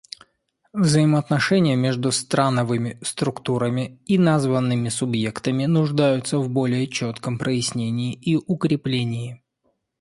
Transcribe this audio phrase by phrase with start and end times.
[0.73, 9.43] Взаимоотношения между страновыми структурами и названными субъектами нуждаются в более четком прояснении и укреплении.